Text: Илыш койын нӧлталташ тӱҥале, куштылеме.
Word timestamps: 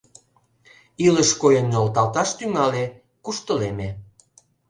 Илыш 1.05 1.29
койын 1.41 1.65
нӧлталташ 1.73 2.29
тӱҥале, 2.37 2.85
куштылеме. 3.23 3.89